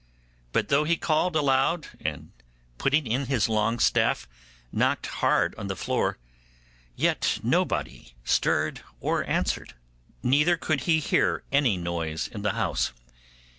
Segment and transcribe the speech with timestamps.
[0.51, 2.31] But though he called aloud, and
[2.79, 4.27] putting in his long staff,
[4.71, 6.17] knocked hard on the floor,
[6.95, 9.75] yet nobody stirred or answered;
[10.23, 12.93] neither could he hear any noise in the house.